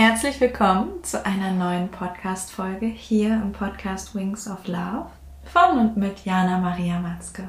[0.00, 5.10] Herzlich willkommen zu einer neuen Podcast-Folge hier im Podcast Wings of Love
[5.52, 7.48] von und mit Jana Maria Matzke.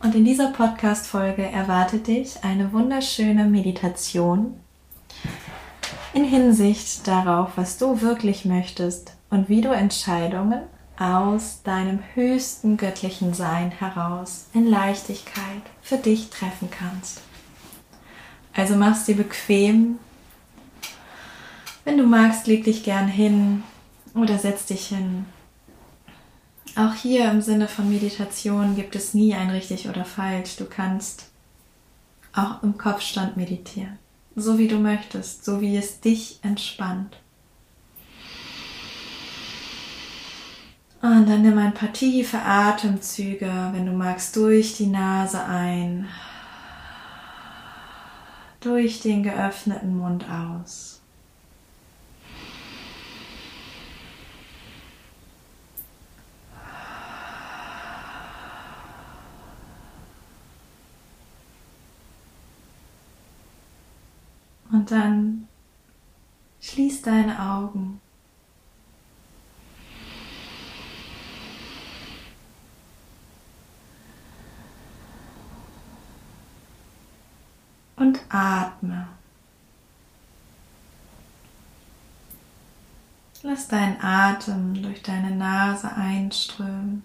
[0.00, 4.54] Und in dieser Podcast-Folge erwartet dich eine wunderschöne Meditation
[6.12, 10.60] in Hinsicht darauf, was du wirklich möchtest und wie du Entscheidungen
[10.96, 17.22] aus deinem höchsten göttlichen Sein heraus in Leichtigkeit für dich treffen kannst.
[18.54, 19.98] Also mach's dir bequem.
[21.84, 23.62] Wenn du magst, leg dich gern hin
[24.14, 25.26] oder setz dich hin.
[26.76, 30.56] Auch hier im Sinne von Meditation gibt es nie ein richtig oder falsch.
[30.56, 31.30] Du kannst
[32.32, 33.98] auch im Kopfstand meditieren,
[34.34, 37.18] so wie du möchtest, so wie es dich entspannt.
[41.02, 46.08] Und dann nimm ein paar tiefe Atemzüge, wenn du magst, durch die Nase ein,
[48.60, 51.03] durch den geöffneten Mund aus.
[64.84, 65.48] Und dann
[66.60, 68.02] schließ deine Augen.
[77.96, 79.08] Und atme.
[83.40, 87.04] Lass deinen Atem durch deine Nase einströmen.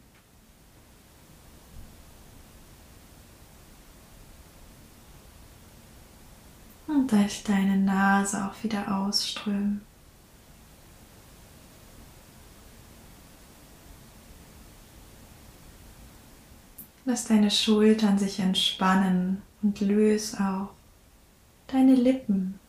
[7.09, 9.81] Durch deine Nase auch wieder ausströmen.
[17.05, 20.69] Lass deine Schultern sich entspannen und löse auch
[21.67, 22.59] deine Lippen,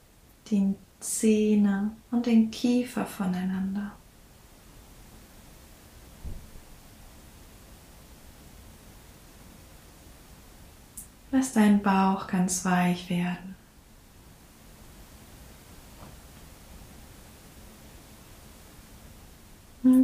[0.50, 3.92] die Zähne und den Kiefer voneinander.
[11.32, 13.59] Lass deinen Bauch ganz weich werden.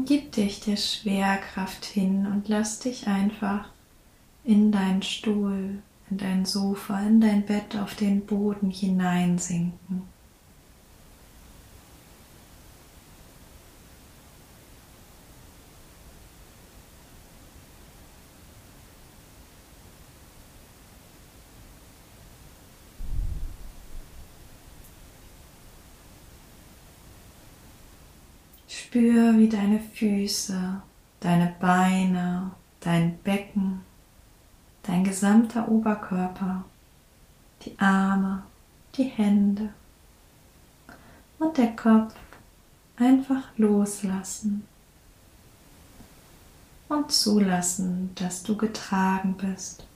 [0.07, 3.69] Gib dich der Schwerkraft hin und lass dich einfach
[4.45, 10.03] in deinen Stuhl, in dein Sofa, in dein Bett auf den Boden hineinsinken.
[28.79, 30.83] Spür, wie deine Füße,
[31.21, 32.51] deine Beine,
[32.81, 33.81] dein Becken,
[34.83, 36.65] dein gesamter Oberkörper,
[37.63, 38.43] die Arme,
[38.95, 39.71] die Hände
[41.39, 42.15] und der Kopf
[42.97, 44.67] einfach loslassen
[46.89, 49.87] und zulassen, dass du getragen bist.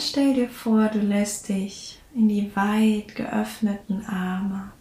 [0.00, 4.72] Und stell dir vor, du lässt dich in die weit geöffneten Arme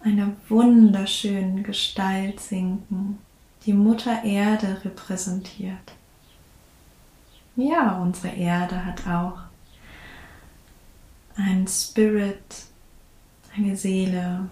[0.00, 3.18] einer wunderschönen Gestalt sinken,
[3.66, 5.92] die Mutter Erde repräsentiert.
[7.54, 9.40] Ja, unsere Erde hat auch
[11.36, 12.64] einen Spirit,
[13.54, 14.48] eine Seele,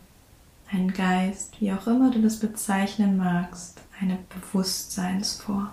[0.70, 5.70] einen Geist, wie auch immer du das bezeichnen magst, eine Bewusstseinsform.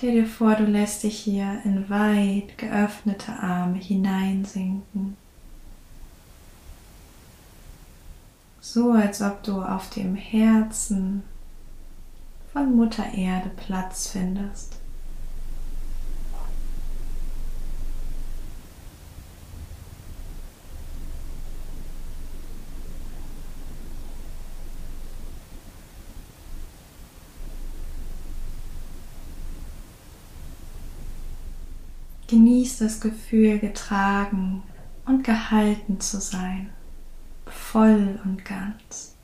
[0.00, 5.14] Stell dir vor, du lässt dich hier in weit geöffnete Arme hineinsinken.
[8.62, 11.22] So als ob du auf dem Herzen
[12.50, 14.79] von Mutter Erde Platz findest.
[32.60, 34.62] Genieß das Gefühl, getragen
[35.06, 36.68] und gehalten zu sein,
[37.46, 39.14] voll und ganz.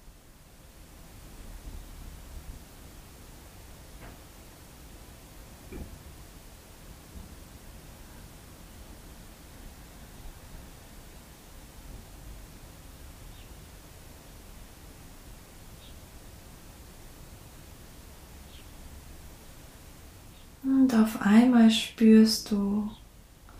[20.62, 22.90] Und auf einmal spürst du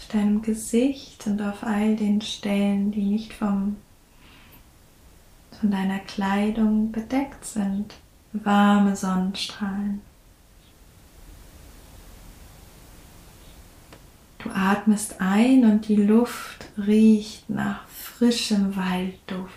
[0.09, 3.77] deinem Gesicht und auf all den Stellen, die nicht vom,
[5.59, 7.95] von deiner Kleidung bedeckt sind,
[8.33, 10.01] warme Sonnenstrahlen.
[14.39, 19.53] Du atmest ein und die Luft riecht nach frischem Waldduft.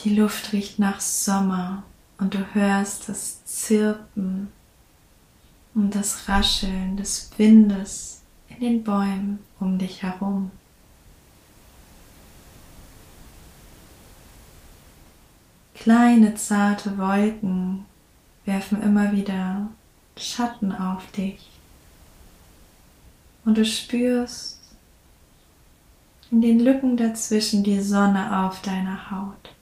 [0.00, 1.82] Die Luft riecht nach Sommer
[2.18, 4.52] und du hörst das Zirpen
[5.76, 10.50] und das Rascheln des Windes in den Bäumen um dich herum.
[15.74, 17.84] Kleine zarte Wolken
[18.46, 19.68] werfen immer wieder
[20.16, 21.50] Schatten auf dich
[23.44, 24.58] und du spürst
[26.30, 29.55] in den Lücken dazwischen die Sonne auf deiner Haut.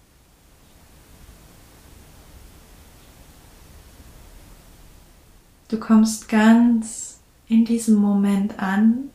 [5.75, 7.19] Du kommst ganz
[7.49, 9.11] in diesem Moment an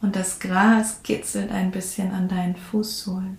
[0.00, 3.36] und das Gras kitzelt ein bisschen an deinen Fußsohlen.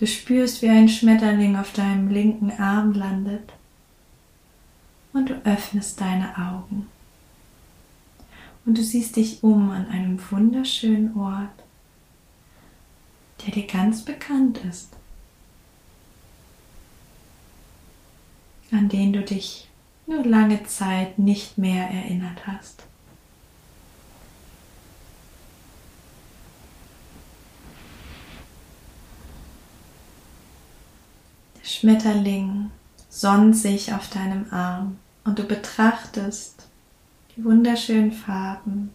[0.00, 3.52] Du spürst, wie ein Schmetterling auf deinem linken Arm landet
[5.12, 6.86] und du öffnest deine Augen.
[8.64, 11.62] Und du siehst dich um an einem wunderschönen Ort,
[13.44, 14.97] der dir ganz bekannt ist.
[18.70, 19.68] An den du dich
[20.06, 22.84] nur lange Zeit nicht mehr erinnert hast.
[31.56, 32.70] Der Schmetterling
[33.08, 36.66] sonnt sich auf deinem Arm und du betrachtest
[37.36, 38.94] die wunderschönen Farben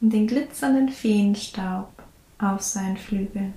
[0.00, 1.90] und den glitzernden Feenstaub
[2.38, 3.54] auf seinen Flügeln.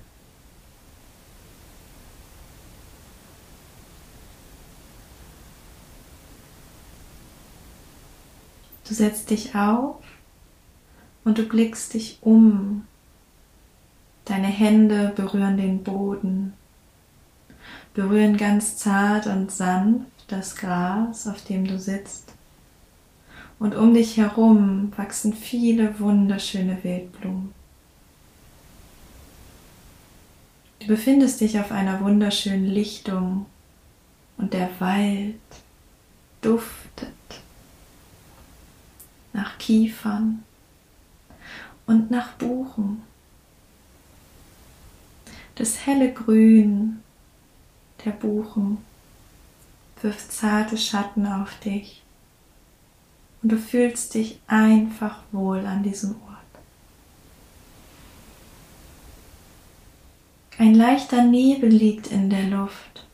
[8.88, 9.96] Du setzt dich auf
[11.24, 12.86] und du blickst dich um.
[14.24, 16.54] Deine Hände berühren den Boden,
[17.92, 22.32] berühren ganz zart und sanft das Gras, auf dem du sitzt.
[23.58, 27.52] Und um dich herum wachsen viele wunderschöne Wildblumen.
[30.80, 33.44] Du befindest dich auf einer wunderschönen Lichtung
[34.38, 35.34] und der Wald
[36.40, 37.17] duftet
[39.38, 40.42] nach Kiefern
[41.86, 43.02] und nach Buchen.
[45.54, 47.04] Das helle Grün
[48.04, 48.78] der Buchen
[50.02, 52.02] wirft zarte Schatten auf dich
[53.42, 56.52] und du fühlst dich einfach wohl an diesem Ort.
[60.58, 63.06] Ein leichter Nebel liegt in der Luft,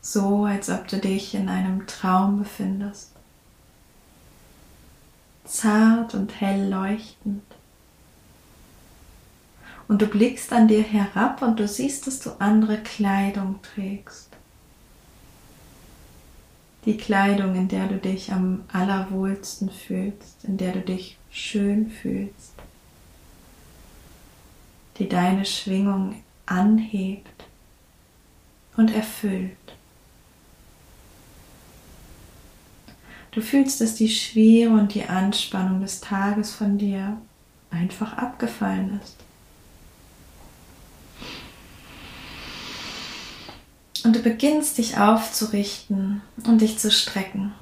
[0.00, 3.13] so als ob du dich in einem Traum befindest
[5.44, 7.42] zart und hell leuchtend.
[9.86, 14.30] Und du blickst an dir herab und du siehst, dass du andere Kleidung trägst.
[16.86, 22.52] Die Kleidung, in der du dich am allerwohlsten fühlst, in der du dich schön fühlst,
[24.98, 27.44] die deine Schwingung anhebt
[28.76, 29.56] und erfüllt.
[33.34, 37.18] Du fühlst, dass die Schwere und die Anspannung des Tages von dir
[37.70, 39.16] einfach abgefallen ist.
[44.04, 47.52] Und du beginnst dich aufzurichten und dich zu strecken.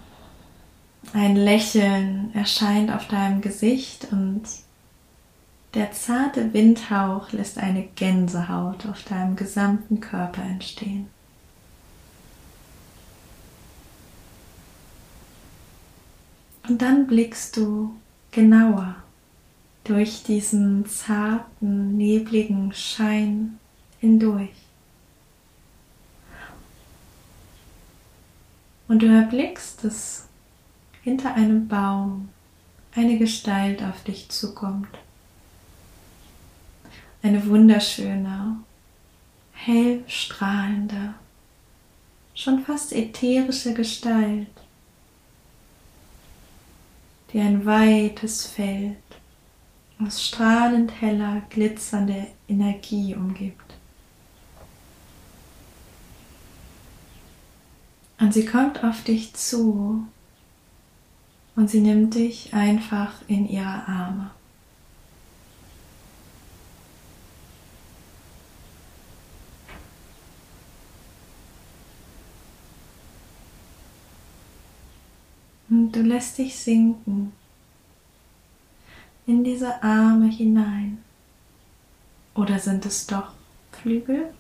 [1.14, 4.42] Ein Lächeln erscheint auf deinem Gesicht und
[5.74, 11.08] der zarte Windhauch lässt eine Gänsehaut auf deinem gesamten Körper entstehen.
[16.72, 17.94] Und dann blickst du
[18.30, 18.96] genauer
[19.84, 23.58] durch diesen zarten, nebligen Schein
[24.00, 24.48] hindurch.
[28.88, 30.28] Und du erblickst, dass
[31.02, 32.30] hinter einem Baum
[32.94, 34.88] eine Gestalt auf dich zukommt.
[37.22, 38.56] Eine wunderschöne,
[39.52, 41.12] hell strahlende,
[42.34, 44.61] schon fast ätherische Gestalt
[47.32, 48.96] die ein weites Feld
[49.98, 53.74] aus strahlend heller, glitzernder Energie umgibt.
[58.18, 60.06] Und sie kommt auf dich zu
[61.56, 64.30] und sie nimmt dich einfach in ihre Arme.
[75.92, 77.32] Du lässt dich sinken
[79.26, 81.04] in diese Arme hinein.
[82.34, 83.32] Oder sind es doch
[83.72, 84.32] Flügel?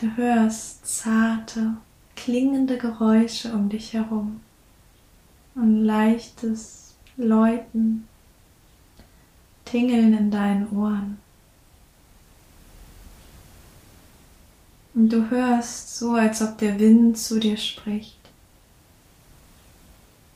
[0.00, 1.76] Du hörst zarte,
[2.14, 4.40] klingende Geräusche um dich herum
[5.56, 8.06] und leichtes Läuten,
[9.64, 11.18] Tingeln in deinen Ohren.
[14.94, 18.18] Und du hörst so, als ob der Wind zu dir spricht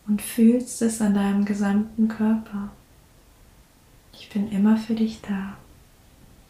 [0.09, 2.73] und fühlst es an deinem gesamten Körper.
[4.13, 5.57] Ich bin immer für dich da.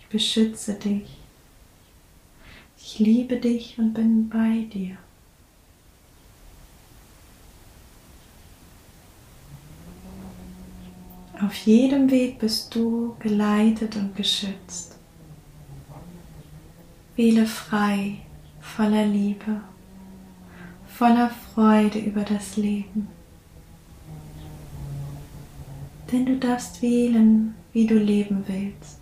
[0.01, 1.22] Ich beschütze dich.
[2.93, 4.99] Ich liebe dich und bin bei dir.
[11.41, 14.99] Auf jedem Weg bist du geleitet und geschützt.
[17.17, 18.19] Wähle frei,
[18.61, 19.63] voller Liebe,
[20.87, 23.09] voller Freude über das Leben.
[26.13, 29.02] Denn du darfst wählen, wie du leben willst.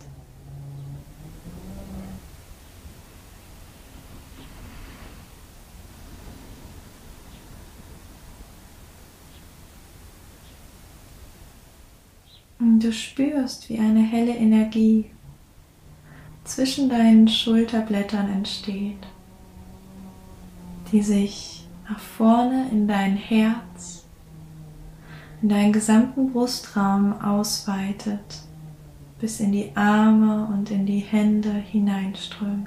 [12.80, 15.04] Du spürst, wie eine helle Energie
[16.44, 19.06] zwischen deinen Schulterblättern entsteht,
[20.90, 24.06] die sich nach vorne in dein Herz,
[25.42, 28.38] in deinen gesamten Brustraum ausweitet,
[29.20, 32.66] bis in die Arme und in die Hände hineinströmt.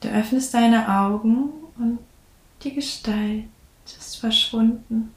[0.00, 1.98] Du öffnest deine Augen und
[2.62, 3.44] die Gestalt
[3.98, 5.12] ist verschwunden.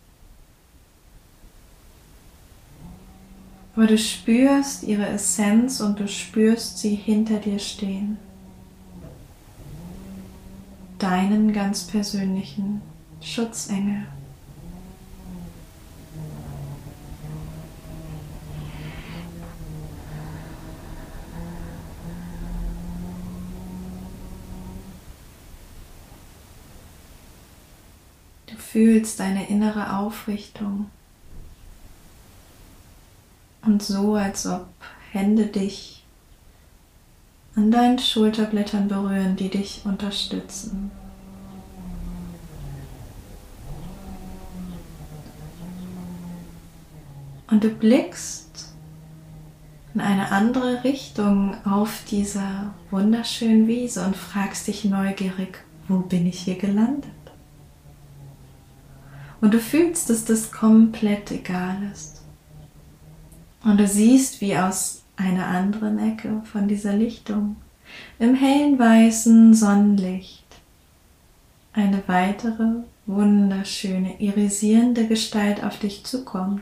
[3.75, 8.17] Aber du spürst ihre Essenz und du spürst sie hinter dir stehen.
[10.97, 12.81] Deinen ganz persönlichen
[13.21, 14.05] Schutzengel.
[28.71, 30.89] Fühlst deine innere Aufrichtung.
[33.63, 34.67] Und so, als ob
[35.11, 36.05] Hände dich
[37.55, 40.91] an deinen Schulterblättern berühren, die dich unterstützen.
[47.49, 48.67] Und du blickst
[49.95, 55.57] in eine andere Richtung auf dieser wunderschönen Wiese und fragst dich neugierig,
[55.87, 57.18] wo bin ich hier gelandet?
[59.41, 62.21] Und du fühlst, dass das komplett egal ist.
[63.63, 67.57] Und du siehst, wie aus einer anderen Ecke von dieser Lichtung
[68.19, 70.45] im hellen weißen Sonnenlicht
[71.73, 76.61] eine weitere wunderschöne irisierende Gestalt auf dich zukommt,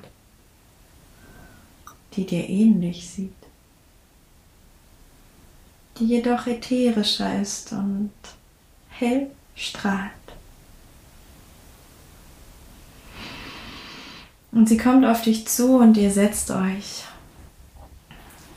[2.13, 3.31] die dir ähnlich sieht,
[5.99, 8.11] die jedoch ätherischer ist und
[8.89, 10.11] hell strahlt.
[14.57, 17.03] Und sie kommt auf dich zu und ihr setzt euch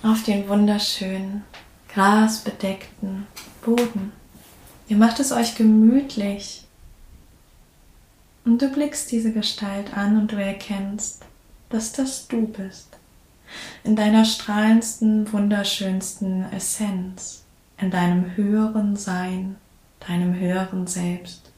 [0.03, 1.45] auf den wunderschönen,
[1.93, 3.27] grasbedeckten
[3.63, 4.11] Boden.
[4.89, 6.65] Ihr macht es euch gemütlich.
[8.47, 11.27] Und du blickst diese Gestalt an und du erkennst,
[11.69, 12.97] dass das du bist.
[13.85, 17.43] In deiner strahlendsten, wunderschönsten Essenz,
[17.77, 19.57] in deinem höheren Sein,
[20.09, 21.50] deinem höheren Selbst.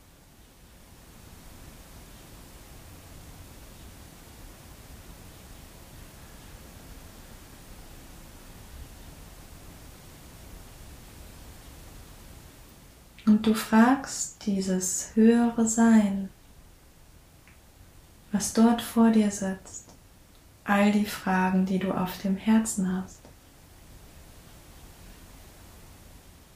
[13.24, 16.28] Und du fragst dieses höhere Sein,
[18.32, 19.90] was dort vor dir sitzt,
[20.64, 23.20] all die Fragen, die du auf dem Herzen hast.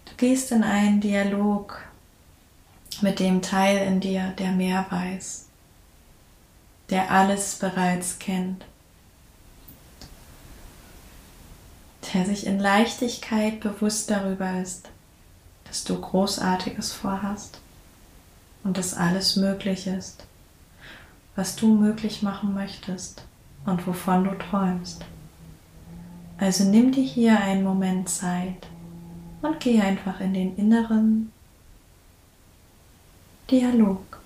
[0.06, 1.82] Du gehst in einen Dialog
[3.00, 5.46] mit dem Teil in dir, der mehr weiß,
[6.90, 8.64] der alles bereits kennt,
[12.14, 14.88] der sich in Leichtigkeit bewusst darüber ist,
[15.76, 17.60] dass du Großartiges vorhast
[18.64, 20.24] und dass alles möglich ist,
[21.34, 23.22] was du möglich machen möchtest
[23.66, 25.04] und wovon du träumst.
[26.38, 28.66] Also nimm dir hier einen Moment Zeit
[29.42, 31.30] und geh einfach in den inneren
[33.50, 34.18] Dialog.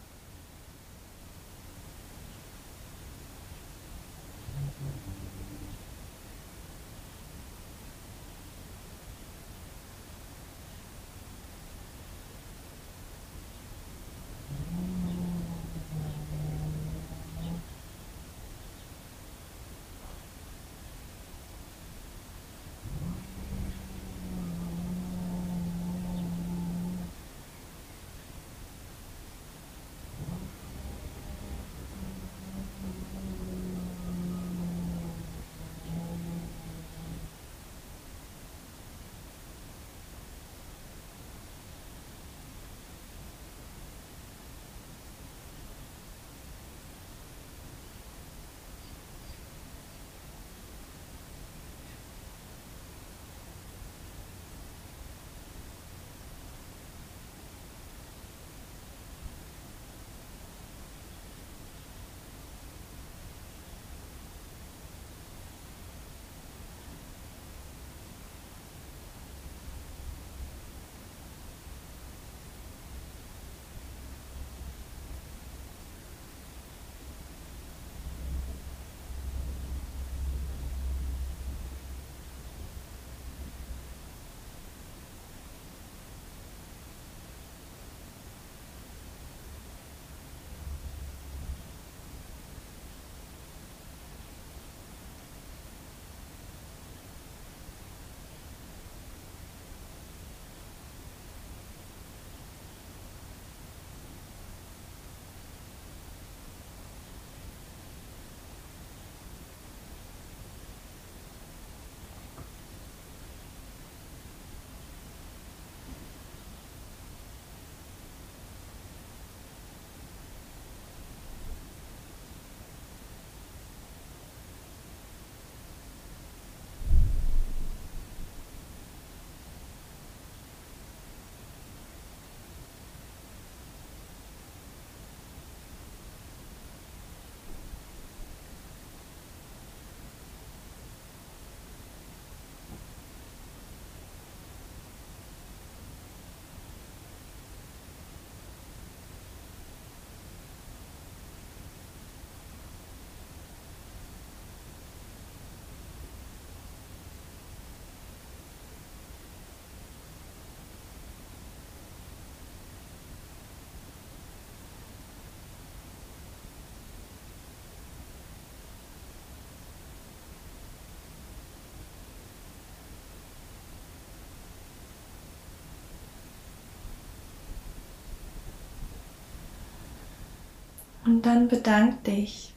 [181.10, 182.52] Und dann bedank dich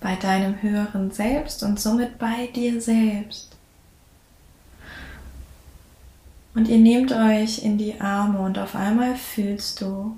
[0.00, 3.54] bei deinem höheren Selbst und somit bei dir selbst.
[6.54, 10.16] Und ihr nehmt euch in die Arme und auf einmal fühlst du,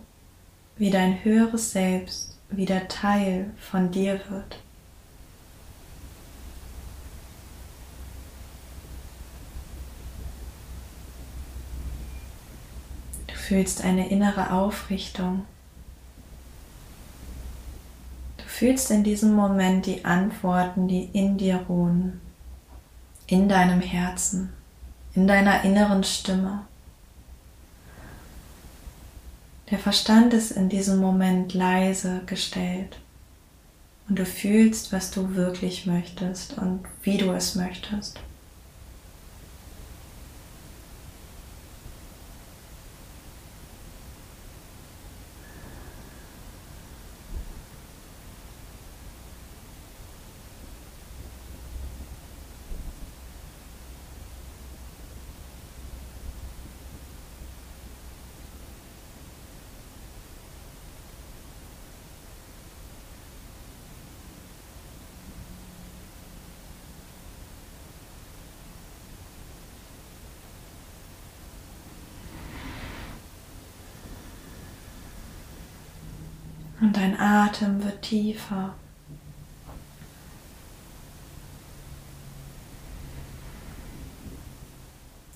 [0.76, 4.60] wie dein höheres Selbst wieder Teil von dir wird.
[13.26, 15.44] Du fühlst eine innere Aufrichtung
[18.64, 22.18] fühlst in diesem Moment die Antworten, die in dir ruhen,
[23.26, 24.54] in deinem Herzen,
[25.14, 26.60] in deiner inneren Stimme.
[29.70, 32.96] Der Verstand ist in diesem Moment leise gestellt
[34.08, 38.18] und du fühlst, was du wirklich möchtest und wie du es möchtest.
[76.84, 78.74] Und dein Atem wird tiefer.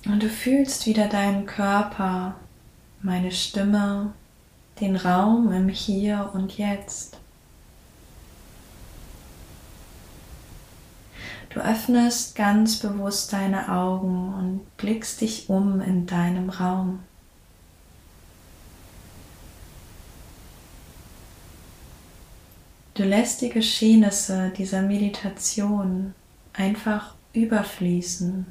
[0.04, 2.34] Und du fühlst wieder deinen Körper,
[3.00, 4.12] meine Stimme,
[4.78, 7.16] den Raum im Hier und Jetzt.
[11.48, 17.00] Du öffnest ganz bewusst deine Augen und blickst dich um in deinem Raum.
[22.98, 26.14] Du lässt die Geschehnisse dieser Meditation
[26.52, 28.44] einfach überfließen,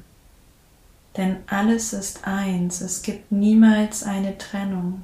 [1.18, 5.02] denn alles ist eins, es gibt niemals eine Trennung.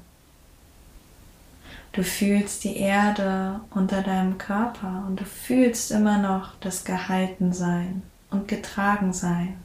[1.92, 8.48] Du fühlst die Erde unter deinem Körper und du fühlst immer noch das Gehaltensein und
[8.48, 9.58] Getragensein.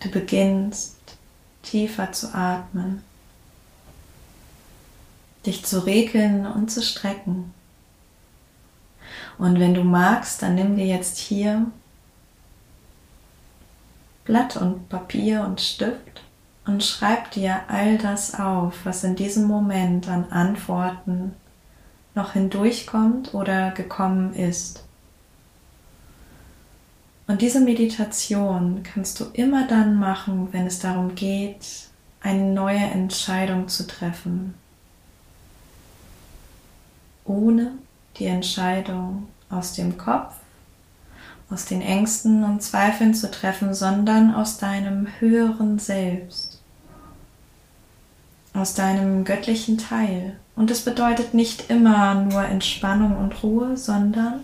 [0.00, 0.96] Du beginnst
[1.62, 3.02] tiefer zu atmen,
[5.44, 7.52] dich zu regeln und zu strecken.
[9.38, 11.66] Und wenn du magst, dann nimm dir jetzt hier
[14.24, 16.22] Blatt und Papier und Stift
[16.66, 21.34] und schreib dir all das auf, was in diesem Moment an Antworten
[22.14, 24.84] noch hindurchkommt oder gekommen ist.
[27.28, 31.88] Und diese Meditation kannst du immer dann machen, wenn es darum geht,
[32.22, 34.54] eine neue Entscheidung zu treffen,
[37.26, 37.72] ohne
[38.16, 40.34] die Entscheidung aus dem Kopf,
[41.50, 46.62] aus den Ängsten und Zweifeln zu treffen, sondern aus deinem höheren Selbst,
[48.54, 50.36] aus deinem göttlichen Teil.
[50.56, 54.40] Und es bedeutet nicht immer nur Entspannung und Ruhe, sondern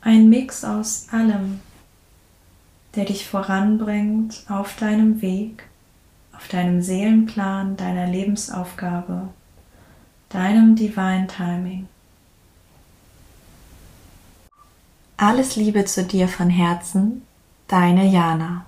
[0.00, 1.60] ein Mix aus allem,
[2.96, 5.68] der dich voranbringt auf deinem Weg,
[6.34, 9.28] auf deinem Seelenplan, deiner Lebensaufgabe,
[10.30, 11.86] deinem Divine Timing.
[15.18, 17.22] Alles Liebe zu dir von Herzen,
[17.68, 18.66] deine Jana.